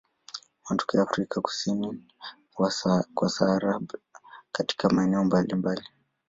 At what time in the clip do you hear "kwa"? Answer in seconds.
3.13-3.29